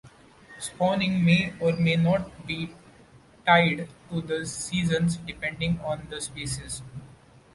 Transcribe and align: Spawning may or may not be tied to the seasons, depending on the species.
Spawning 0.57 1.23
may 1.23 1.53
or 1.59 1.73
may 1.73 1.95
not 1.95 2.47
be 2.47 2.73
tied 3.45 3.87
to 4.09 4.21
the 4.21 4.47
seasons, 4.47 5.17
depending 5.17 5.79
on 5.81 6.07
the 6.09 6.19
species. 6.19 6.81